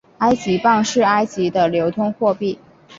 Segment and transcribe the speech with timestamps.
[0.17, 2.57] 埃及镑是埃及的流通货币。